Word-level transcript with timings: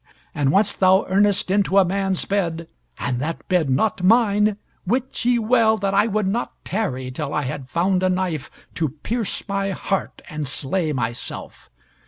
And 0.33 0.51
once 0.51 0.73
thou 0.73 1.05
earnest 1.09 1.51
into 1.51 1.77
a 1.77 1.85
man's 1.85 2.25
bed, 2.25 2.67
and 2.97 3.19
that 3.19 3.47
bed 3.47 3.69
not 3.69 4.01
mine, 4.01 4.57
wit 4.83 5.23
ye 5.23 5.37
well 5.37 5.77
that 5.77 5.93
I 5.93 6.07
would 6.07 6.25
not 6.27 6.53
tarry 6.65 7.11
till 7.11 7.35
I 7.35 7.43
had 7.43 7.69
found 7.69 8.01
a 8.01 8.09
knife 8.09 8.49
to 8.73 8.89
pierce 8.89 9.47
my 9.47 9.69
heart 9.69 10.23
and 10.27 10.47
slay 10.47 10.91
myself. 10.91 11.69